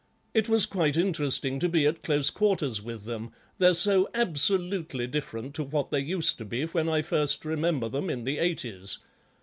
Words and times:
It 0.33 0.49
was 0.49 0.65
quite 0.65 0.97
interesting 0.97 1.59
to 1.59 1.69
be 1.69 1.85
at 1.85 2.01
close 2.01 2.31
quarters 2.31 2.81
with 2.81 3.05
them, 3.05 3.31
they're 3.59 3.75
so 3.75 4.09
absolutely 4.15 5.05
different 5.05 5.53
to 5.53 5.63
what 5.63 5.91
they 5.91 5.99
used 5.99 6.39
to 6.39 6.45
be 6.45 6.65
when 6.65 6.89
I 6.89 7.03
first 7.03 7.45
remember 7.45 7.87
them 7.87 8.09
in 8.09 8.23
the 8.23 8.39
'eighties. 8.39 8.97